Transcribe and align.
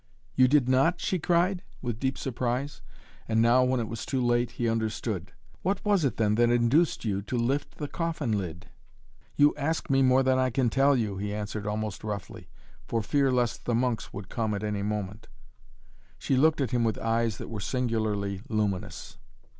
"You 0.33 0.47
did 0.47 0.67
not?" 0.67 0.99
she 0.99 1.19
cried, 1.19 1.61
with 1.79 1.99
deep 1.99 2.17
surprise, 2.17 2.81
and 3.27 3.39
now, 3.39 3.63
when 3.63 3.79
it 3.79 3.87
was 3.87 4.03
too 4.03 4.19
late, 4.25 4.53
he 4.53 4.67
understood. 4.67 5.31
"What 5.61 5.85
was 5.85 6.03
it 6.03 6.17
then 6.17 6.33
that 6.35 6.49
induced 6.49 7.05
you, 7.05 7.21
to 7.21 7.37
lift 7.37 7.75
the 7.77 7.87
coffin 7.87 8.31
lid?" 8.31 8.65
"You 9.35 9.53
ask 9.57 9.91
me 9.91 10.01
more 10.01 10.23
than 10.23 10.39
I 10.39 10.49
can 10.49 10.71
tell 10.71 10.95
you," 10.97 11.17
he 11.17 11.31
answered 11.31 11.67
almost 11.67 12.03
roughly, 12.03 12.49
for 12.87 13.03
fear 13.03 13.31
lest 13.31 13.65
the 13.65 13.75
monks 13.75 14.11
would 14.11 14.27
come 14.27 14.55
at 14.55 14.63
any 14.63 14.81
moment. 14.81 15.27
She 16.17 16.35
looked 16.35 16.61
at 16.61 16.71
him 16.71 16.83
with 16.83 16.97
eyes 16.97 17.37
that 17.37 17.51
were 17.51 17.59
singularly 17.59 18.41
luminous. 18.49 19.19